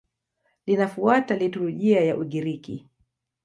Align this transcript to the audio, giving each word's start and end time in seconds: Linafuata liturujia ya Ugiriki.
Linafuata 0.67 1.35
liturujia 1.35 2.01
ya 2.01 2.17
Ugiriki. 2.17 2.87